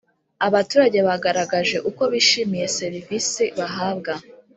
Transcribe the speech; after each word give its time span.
Abaturage 0.47 0.99
bagaragaje 1.07 1.77
uko 1.89 2.03
bishimiye 2.13 2.65
serivisi 2.77 3.43
bahabwa 3.59 4.13